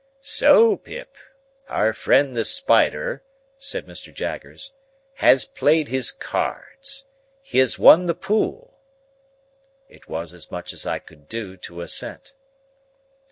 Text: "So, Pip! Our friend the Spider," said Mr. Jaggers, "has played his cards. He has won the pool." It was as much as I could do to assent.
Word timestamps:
"So, 0.23 0.77
Pip! 0.77 1.15
Our 1.69 1.93
friend 1.93 2.35
the 2.35 2.43
Spider," 2.43 3.21
said 3.59 3.85
Mr. 3.85 4.11
Jaggers, 4.11 4.71
"has 5.17 5.45
played 5.45 5.89
his 5.89 6.11
cards. 6.11 7.05
He 7.43 7.59
has 7.59 7.77
won 7.77 8.07
the 8.07 8.15
pool." 8.15 8.79
It 9.89 10.09
was 10.09 10.33
as 10.33 10.49
much 10.49 10.73
as 10.73 10.87
I 10.87 10.97
could 10.97 11.29
do 11.29 11.55
to 11.57 11.81
assent. 11.81 12.33